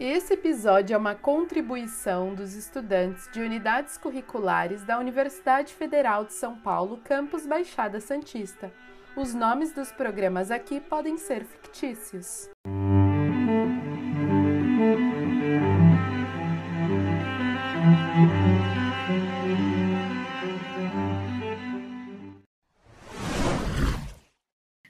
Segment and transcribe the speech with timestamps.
[0.00, 6.54] Esse episódio é uma contribuição dos estudantes de unidades curriculares da Universidade Federal de São
[6.54, 8.72] Paulo, campus Baixada Santista.
[9.16, 12.48] Os nomes dos programas aqui podem ser fictícios.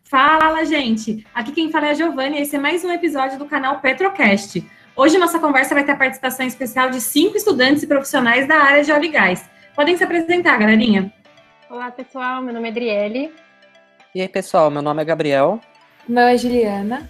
[0.05, 1.27] Fala, gente!
[1.35, 4.63] Aqui quem fala é a Giovanni e esse é mais um episódio do canal Petrocast.
[4.99, 8.83] Hoje nossa conversa vai ter a participação especial de cinco estudantes e profissionais da área
[8.83, 9.49] de óleo e gás.
[9.73, 11.13] Podem se apresentar, galerinha.
[11.71, 12.43] Olá, pessoal.
[12.43, 13.33] Meu nome é Adriele.
[14.13, 15.61] E aí, pessoal, meu nome é Gabriel.
[16.09, 17.09] Meu é Juliana.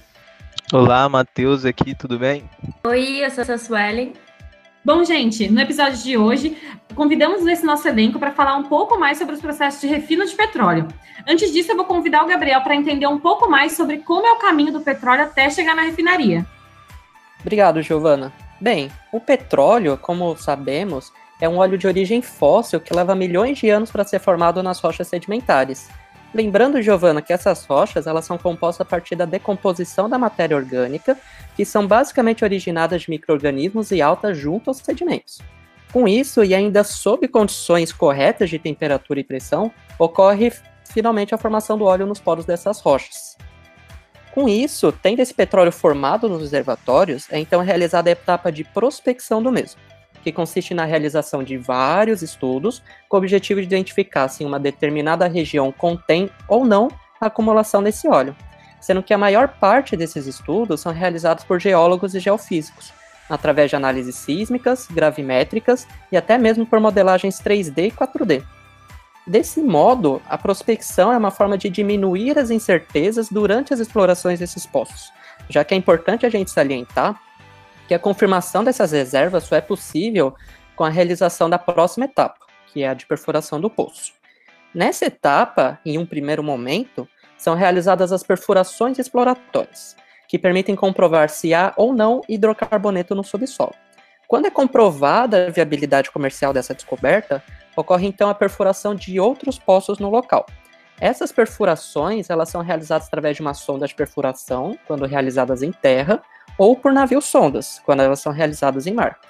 [0.70, 2.44] Olá, Matheus aqui, tudo bem?
[2.86, 4.12] Oi, eu sou a Suelen.
[4.84, 6.58] Bom, gente, no episódio de hoje,
[6.94, 10.34] convidamos esse nosso elenco para falar um pouco mais sobre os processos de refino de
[10.34, 10.86] petróleo.
[11.26, 14.32] Antes disso, eu vou convidar o Gabriel para entender um pouco mais sobre como é
[14.32, 16.44] o caminho do petróleo até chegar na refinaria.
[17.40, 18.32] Obrigado, Giovana.
[18.60, 23.70] Bem, o petróleo, como sabemos, é um óleo de origem fóssil que leva milhões de
[23.70, 25.88] anos para ser formado nas rochas sedimentares.
[26.34, 31.16] Lembrando, Giovana, que essas rochas elas são compostas a partir da decomposição da matéria orgânica,
[31.56, 35.38] que são basicamente originadas de micro-organismos e altas junto aos sedimentos.
[35.90, 40.52] Com isso, e ainda sob condições corretas de temperatura e pressão, ocorre
[40.84, 43.38] finalmente a formação do óleo nos poros dessas rochas.
[44.38, 49.42] Com isso, tendo esse petróleo formado nos reservatórios, é então realizada a etapa de prospecção
[49.42, 49.80] do mesmo
[50.22, 55.26] que consiste na realização de vários estudos com o objetivo de identificar se uma determinada
[55.26, 56.86] região contém ou não
[57.20, 58.36] a acumulação desse óleo,
[58.80, 62.92] sendo que a maior parte desses estudos são realizados por geólogos e geofísicos,
[63.28, 68.44] através de análises sísmicas, gravimétricas e até mesmo por modelagens 3D e 4D.
[69.28, 74.64] Desse modo, a prospecção é uma forma de diminuir as incertezas durante as explorações desses
[74.64, 75.12] poços,
[75.50, 77.20] já que é importante a gente salientar
[77.86, 80.34] que a confirmação dessas reservas só é possível
[80.74, 84.14] com a realização da próxima etapa, que é a de perfuração do poço.
[84.74, 87.06] Nessa etapa, em um primeiro momento,
[87.36, 89.94] são realizadas as perfurações exploratórias,
[90.26, 93.74] que permitem comprovar se há ou não hidrocarboneto no subsolo.
[94.26, 97.42] Quando é comprovada a viabilidade comercial dessa descoberta,
[97.80, 100.44] ocorre então a perfuração de outros poços no local.
[101.00, 106.20] Essas perfurações elas são realizadas através de uma sonda de perfuração, quando realizadas em terra,
[106.58, 109.20] ou por navios sondas, quando elas são realizadas em mar.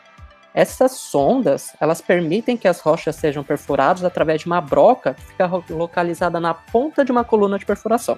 [0.55, 5.47] Essas sondas, elas permitem que as rochas sejam perfuradas através de uma broca que fica
[5.69, 8.17] localizada na ponta de uma coluna de perfuração.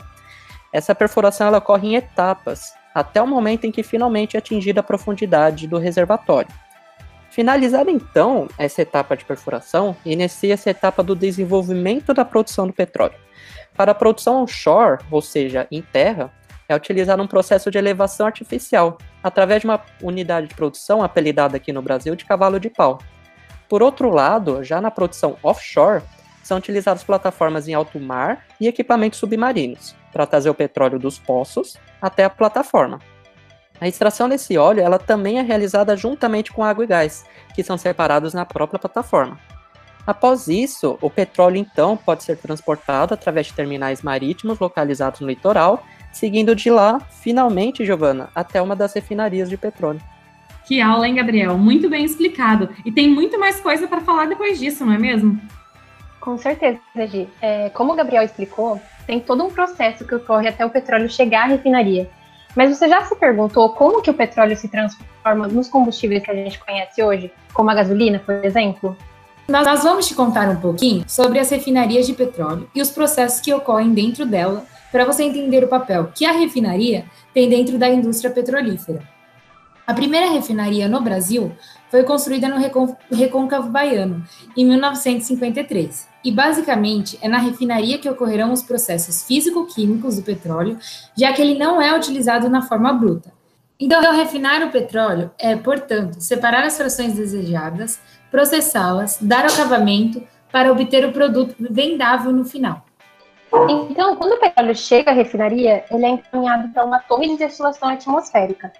[0.72, 4.84] Essa perfuração ela ocorre em etapas, até o momento em que finalmente é atingida a
[4.84, 6.48] profundidade do reservatório.
[7.30, 13.14] Finalizada então essa etapa de perfuração, inicia-se a etapa do desenvolvimento da produção do petróleo.
[13.76, 16.32] Para a produção onshore, ou seja, em terra,
[16.68, 21.72] é utilizar um processo de elevação artificial, através de uma unidade de produção apelidada aqui
[21.72, 22.98] no Brasil de cavalo de pau.
[23.68, 26.02] Por outro lado, já na produção offshore,
[26.42, 31.76] são utilizadas plataformas em alto mar e equipamentos submarinos para trazer o petróleo dos poços
[32.02, 32.98] até a plataforma.
[33.80, 37.24] A extração desse óleo ela também é realizada juntamente com água e gás,
[37.54, 39.38] que são separados na própria plataforma.
[40.06, 45.84] Após isso, o petróleo então pode ser transportado através de terminais marítimos localizados no litoral
[46.12, 50.00] seguindo de lá, finalmente, Giovana, até uma das refinarias de petróleo.
[50.66, 51.56] Que aula, hein, Gabriel?
[51.56, 52.68] Muito bem explicado.
[52.84, 55.40] E tem muito mais coisa para falar depois disso, não é mesmo?
[56.20, 57.28] Com certeza, Gi.
[57.40, 61.44] É, como o Gabriel explicou, tem todo um processo que ocorre até o petróleo chegar
[61.44, 62.08] à refinaria.
[62.56, 66.34] Mas você já se perguntou como que o petróleo se transforma nos combustíveis que a
[66.34, 68.96] gente conhece hoje, como a gasolina, por exemplo?
[69.48, 73.52] Nós vamos te contar um pouquinho sobre as refinarias de petróleo e os processos que
[73.52, 78.30] ocorrem dentro dela para você entender o papel que a refinaria tem dentro da indústria
[78.30, 79.02] petrolífera.
[79.90, 81.50] A primeira refinaria no Brasil
[81.90, 82.58] foi construída no
[83.10, 84.24] Recôncavo Baiano,
[84.56, 90.78] em 1953, e basicamente é na refinaria que ocorrerão os processos físico-químicos do petróleo,
[91.16, 93.32] já que ele não é utilizado na forma bruta.
[93.80, 97.98] Então, refinar o petróleo é, portanto, separar as frações desejadas,
[98.30, 100.22] processá-las, dar acabamento
[100.52, 102.86] para obter o produto vendável no final.
[103.68, 107.88] Então, quando o petróleo chega à refinaria, ele é encaminhado para uma torre de destilação
[107.88, 108.72] atmosférica.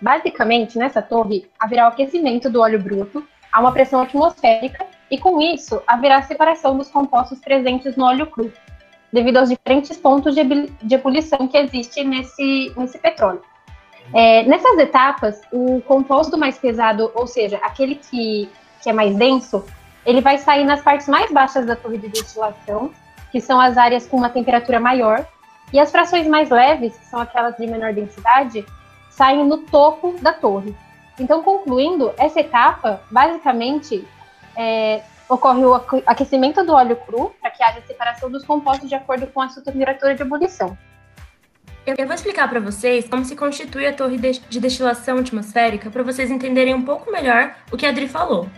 [0.00, 5.40] Basicamente, nessa torre, haverá o aquecimento do óleo bruto a uma pressão atmosférica e, com
[5.40, 8.52] isso, haverá separação dos compostos presentes no óleo cru,
[9.12, 13.42] devido aos diferentes pontos de, de ebulição que existe nesse, nesse petróleo.
[14.14, 18.48] É, nessas etapas, o composto mais pesado, ou seja, aquele que,
[18.82, 19.64] que é mais denso,
[20.06, 22.90] ele vai sair nas partes mais baixas da torre de destilação
[23.30, 25.26] que são as áreas com uma temperatura maior,
[25.72, 28.64] e as frações mais leves, que são aquelas de menor densidade,
[29.18, 30.74] saem no topo da torre.
[31.18, 34.06] Então, concluindo, essa etapa, basicamente,
[34.56, 35.74] é, ocorre o
[36.06, 39.60] aquecimento do óleo cru para que haja separação dos compostos de acordo com a sua
[39.60, 40.78] temperatura de ebulição.
[41.84, 46.30] Eu vou explicar para vocês como se constitui a torre de destilação atmosférica para vocês
[46.30, 48.48] entenderem um pouco melhor o que a Adri falou.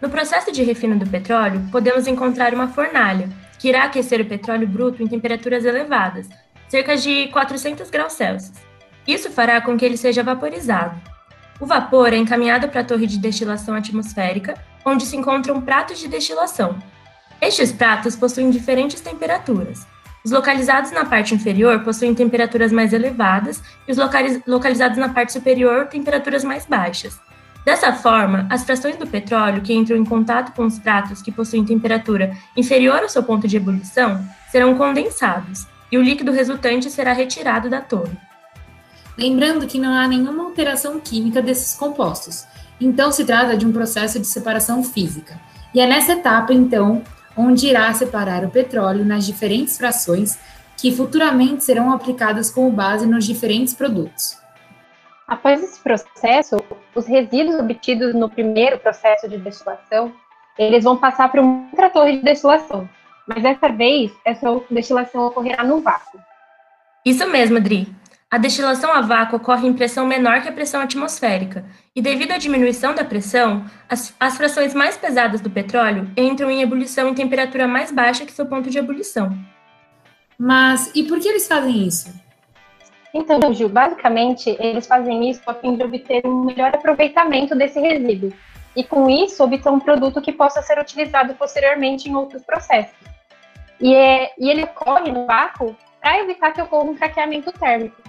[0.00, 3.28] No processo de refino do petróleo, podemos encontrar uma fornalha,
[3.58, 6.28] que irá aquecer o petróleo bruto em temperaturas elevadas,
[6.68, 8.65] cerca de 400 graus Celsius.
[9.06, 11.00] Isso fará com que ele seja vaporizado.
[11.60, 14.54] O vapor é encaminhado para a torre de destilação atmosférica,
[14.84, 16.78] onde se encontram pratos de destilação.
[17.40, 19.86] Estes pratos possuem diferentes temperaturas.
[20.24, 23.98] Os localizados na parte inferior possuem temperaturas mais elevadas e os
[24.46, 27.20] localizados na parte superior temperaturas mais baixas.
[27.64, 31.64] Dessa forma, as frações do petróleo que entram em contato com os pratos que possuem
[31.64, 37.70] temperatura inferior ao seu ponto de ebulição serão condensados e o líquido resultante será retirado
[37.70, 38.16] da torre.
[39.18, 42.44] Lembrando que não há nenhuma alteração química desses compostos,
[42.80, 45.40] então se trata de um processo de separação física.
[45.74, 47.02] E é nessa etapa, então,
[47.36, 50.38] onde irá separar o petróleo nas diferentes frações
[50.76, 54.38] que futuramente serão aplicadas como base nos diferentes produtos.
[55.26, 56.56] Após esse processo,
[56.94, 60.12] os resíduos obtidos no primeiro processo de destilação,
[60.58, 62.88] eles vão passar para uma outra torre de destilação,
[63.26, 66.20] mas dessa vez essa destilação ocorrerá no vácuo.
[67.04, 67.88] Isso mesmo, Dri.
[68.28, 71.64] A destilação a vácuo ocorre em pressão menor que a pressão atmosférica,
[71.94, 76.60] e devido à diminuição da pressão, as, as frações mais pesadas do petróleo entram em
[76.60, 79.30] ebulição em temperatura mais baixa que seu ponto de ebulição.
[80.36, 82.12] Mas e por que eles fazem isso?
[83.14, 88.32] Então, Gil, basicamente, eles fazem isso a fim de obter um melhor aproveitamento desse resíduo,
[88.74, 92.96] e com isso obter um produto que possa ser utilizado posteriormente em outros processos.
[93.80, 98.05] E, é, e ele ocorre no vácuo para evitar que ocorra um craqueamento térmico.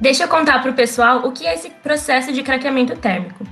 [0.00, 3.46] Deixa eu contar para o pessoal o que é esse processo de craqueamento térmico.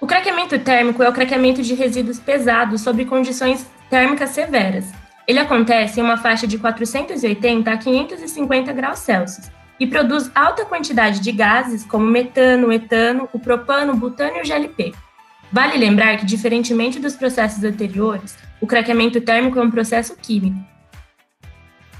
[0.00, 4.92] O craqueamento térmico é o craqueamento de resíduos pesados sob condições térmicas severas.
[5.26, 11.20] Ele acontece em uma faixa de 480 a 550 graus Celsius e produz alta quantidade
[11.20, 14.92] de gases como metano, etano, o propano, butano e o GLP.
[15.52, 20.73] Vale lembrar que, diferentemente dos processos anteriores, o craqueamento térmico é um processo químico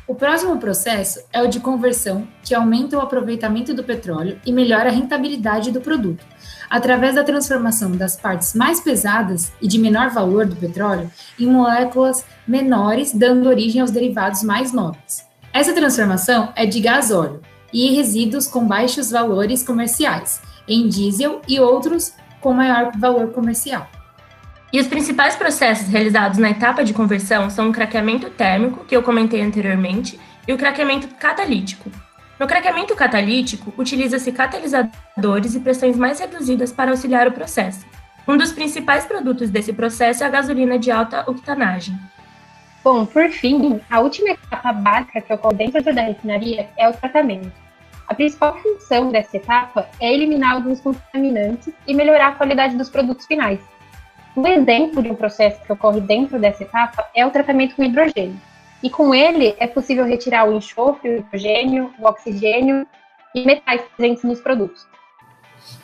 [0.06, 4.90] o próximo processo é o de conversão, que aumenta o aproveitamento do petróleo e melhora
[4.90, 6.26] a rentabilidade do produto,
[6.68, 11.10] através da transformação das partes mais pesadas e de menor valor do petróleo
[11.40, 15.26] em moléculas menores, dando origem aos derivados mais nobres.
[15.54, 17.40] Essa transformação é de gás óleo
[17.72, 22.12] e resíduos com baixos valores comerciais, em diesel e outros
[22.42, 23.88] com maior valor comercial.
[24.74, 29.04] E os principais processos realizados na etapa de conversão são o craqueamento térmico, que eu
[29.04, 30.18] comentei anteriormente,
[30.48, 31.88] e o craqueamento catalítico.
[32.40, 37.86] No craqueamento catalítico, utiliza-se catalisadores e pressões mais reduzidas para auxiliar o processo.
[38.26, 41.96] Um dos principais produtos desse processo é a gasolina de alta octanagem.
[42.82, 47.52] Bom, por fim, a última etapa básica que ocorre dentro da refinaria é o tratamento.
[48.08, 53.24] A principal função dessa etapa é eliminar alguns contaminantes e melhorar a qualidade dos produtos
[53.24, 53.60] finais.
[54.36, 58.40] Um exemplo de um processo que ocorre dentro dessa etapa é o tratamento com hidrogênio.
[58.82, 62.86] E com ele é possível retirar o enxofre, o hidrogênio, o oxigênio
[63.34, 64.86] e metais presentes nos produtos.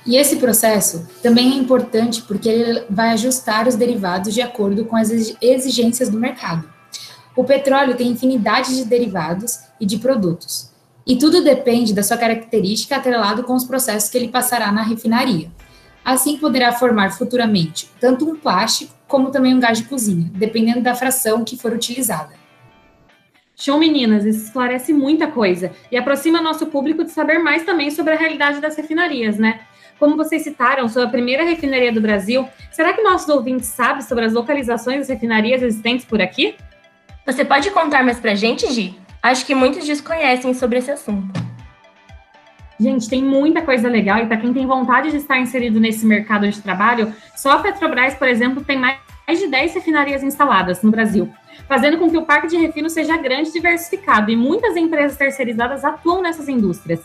[0.05, 4.97] E esse processo também é importante porque ele vai ajustar os derivados de acordo com
[4.97, 6.69] as exigências do mercado.
[7.37, 10.71] O petróleo tem infinidade de derivados e de produtos,
[11.07, 15.51] e tudo depende da sua característica atrelado com os processos que ele passará na refinaria.
[16.11, 20.93] Assim poderá formar futuramente tanto um plástico como também um gás de cozinha, dependendo da
[20.93, 22.35] fração que for utilizada.
[23.55, 24.25] Show, meninas!
[24.25, 28.61] Isso esclarece muita coisa e aproxima nosso público de saber mais também sobre a realidade
[28.61, 29.61] das refinarias, né?
[30.01, 32.45] Como vocês citaram, sou a primeira refinaria do Brasil.
[32.73, 36.57] Será que nossos ouvintes sabem sobre as localizações das refinarias existentes por aqui?
[37.25, 38.99] Você pode contar mais pra gente, Gi?
[39.23, 41.50] Acho que muitos desconhecem sobre esse assunto.
[42.81, 46.49] Gente, tem muita coisa legal e para quem tem vontade de estar inserido nesse mercado
[46.49, 48.99] de trabalho, só a Petrobras, por exemplo, tem mais
[49.39, 51.31] de 10 refinarias instaladas no Brasil,
[51.69, 55.85] fazendo com que o parque de refino seja grande e diversificado, e muitas empresas terceirizadas
[55.85, 57.01] atuam nessas indústrias.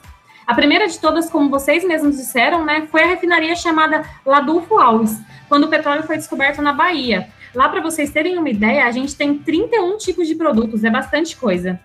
[0.47, 5.19] A primeira de todas, como vocês mesmos disseram, né, foi a refinaria chamada Ladulfo Alves,
[5.49, 7.27] quando o petróleo foi descoberto na Bahia.
[7.53, 11.35] Lá, para vocês terem uma ideia, a gente tem 31 tipos de produtos, é bastante
[11.35, 11.79] coisa.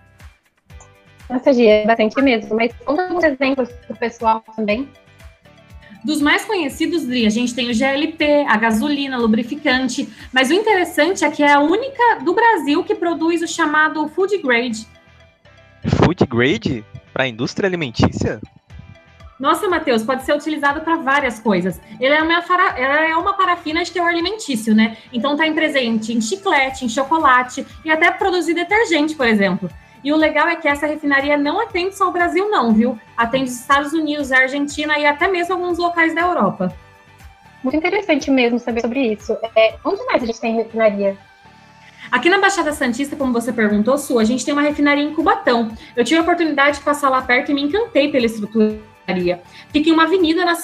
[1.31, 2.55] Nossa, Gia, é bastante mesmo.
[2.55, 4.87] Mas conta alguns exemplos para o pessoal também.
[6.03, 11.29] Dos mais conhecidos, a gente tem o GLP, a gasolina, lubrificante, mas o interessante é
[11.29, 14.87] que é a única do Brasil que produz o chamado food grade.
[15.97, 16.83] Food grade?
[17.13, 18.41] Para a indústria alimentícia?
[19.39, 21.79] Nossa, Matheus, pode ser utilizado para várias coisas.
[21.99, 22.79] Ele é uma, fara...
[22.79, 24.97] Ela é uma parafina de teor alimentício, né?
[25.13, 29.69] Então tá em presente em chiclete, em chocolate e até produzir detergente, por exemplo.
[30.03, 32.99] E o legal é que essa refinaria não atende só o Brasil, não, viu?
[33.15, 36.73] Atende os Estados Unidos, a Argentina e até mesmo alguns locais da Europa.
[37.63, 39.37] Muito interessante mesmo saber sobre isso.
[39.55, 41.15] É, onde mais a gente tem refinaria?
[42.11, 45.71] Aqui na Baixada Santista, como você perguntou, Su, a gente tem uma refinaria em Cubatão.
[45.95, 48.79] Eu tive a oportunidade de passar lá perto e me encantei pela estrutura
[49.71, 50.55] Fica em uma avenida na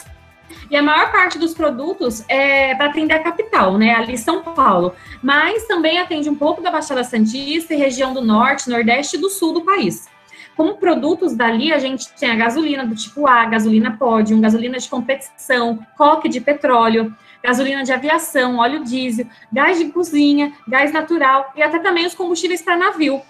[0.70, 3.96] e a maior parte dos produtos é para atender a capital, né?
[3.96, 4.94] Ali São Paulo.
[5.22, 9.30] Mas também atende um pouco da Baixada Santista e região do norte, nordeste e do
[9.30, 10.08] sul do país.
[10.56, 14.89] Como produtos dali, a gente tem a gasolina do tipo A, gasolina Podium, gasolina de
[14.89, 21.62] competição, coque de petróleo, gasolina de aviação, óleo diesel, gás de cozinha, gás natural e
[21.62, 23.22] até também os combustíveis para navio.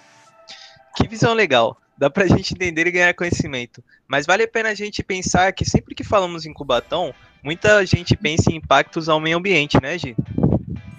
[0.96, 1.78] Que visão legal!
[1.98, 3.84] Dá para a gente entender e ganhar conhecimento.
[4.08, 7.13] Mas vale a pena a gente pensar que sempre que falamos em Cubatão,
[7.44, 10.16] muita gente pensa em impactos ao meio ambiente, né, Gi?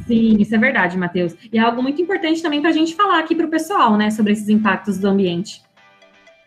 [0.06, 1.34] Sim, isso é verdade, Matheus.
[1.52, 4.10] E é algo muito importante também para a gente falar aqui para o pessoal, né,
[4.10, 5.62] sobre esses impactos do ambiente.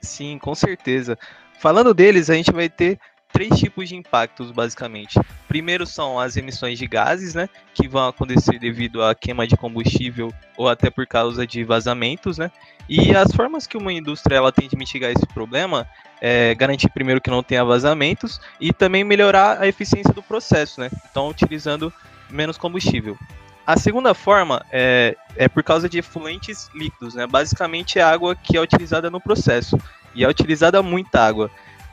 [0.01, 1.17] Sim, com certeza.
[1.59, 2.99] Falando deles, a gente vai ter
[3.31, 5.19] três tipos de impactos, basicamente.
[5.47, 10.33] Primeiro são as emissões de gases, né, que vão acontecer devido à queima de combustível
[10.57, 12.51] ou até por causa de vazamentos, né.
[12.87, 15.87] E as formas que uma indústria ela tem de mitigar esse problema
[16.19, 20.89] é garantir primeiro que não tenha vazamentos e também melhorar a eficiência do processo, né.
[21.09, 21.91] Então, utilizando
[22.29, 23.17] menos combustível.
[23.65, 27.25] A segunda forma é, é por causa de efluentes líquidos, né.
[27.27, 29.77] Basicamente é água que é utilizada no processo
[30.13, 31.49] e é utilizada muita água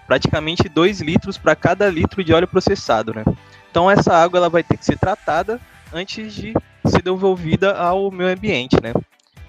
[0.08, 3.22] praticamente 2 litros para cada litro de óleo processado, né?
[3.70, 5.60] Então essa água ela vai ter que ser tratada
[5.92, 6.54] antes de
[6.86, 8.94] ser devolvida ao meio ambiente, né?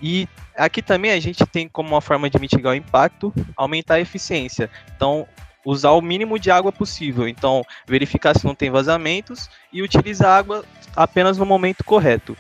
[0.01, 3.99] E aqui também a gente tem como uma forma de mitigar o impacto, aumentar a
[3.99, 4.69] eficiência.
[4.95, 5.27] Então,
[5.65, 7.27] usar o mínimo de água possível.
[7.27, 12.35] Então, verificar se não tem vazamentos e utilizar a água apenas no momento correto.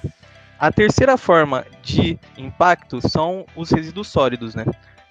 [0.57, 4.65] A terceira forma de impacto são os resíduos sólidos, né?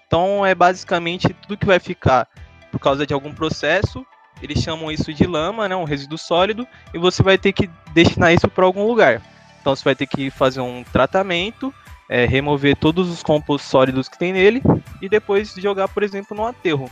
[0.06, 2.26] Então, é basicamente tudo que vai ficar
[2.70, 4.04] por causa de algum processo.
[4.42, 8.32] Eles chamam isso de lama, né, um resíduo sólido, e você vai ter que destinar
[8.32, 9.20] isso para algum lugar.
[9.60, 11.74] Então você vai ter que fazer um tratamento,
[12.08, 14.62] é, remover todos os compostos sólidos que tem nele
[15.02, 16.88] e depois jogar, por exemplo, no aterro.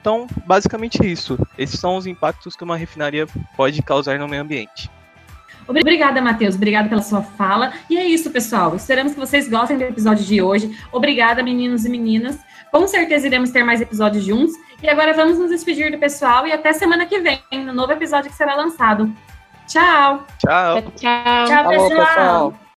[0.00, 1.38] Então, basicamente isso.
[1.58, 3.26] Esses são os impactos que uma refinaria
[3.56, 4.90] pode causar no meio ambiente.
[5.78, 6.56] Obrigada, Matheus.
[6.56, 7.72] Obrigada pela sua fala.
[7.88, 8.74] E é isso, pessoal.
[8.74, 10.76] Esperamos que vocês gostem do episódio de hoje.
[10.92, 12.38] Obrigada, meninos e meninas.
[12.70, 14.54] Com certeza iremos ter mais episódios juntos.
[14.82, 18.30] E agora vamos nos despedir do pessoal e até semana que vem, no novo episódio
[18.30, 19.12] que será lançado.
[19.66, 20.26] Tchau!
[20.38, 20.82] Tchau!
[20.96, 22.06] Tchau, Tchau pessoal!
[22.06, 22.60] pessoal.